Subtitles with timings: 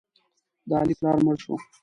[0.67, 1.55] د علي پلار مړ شو.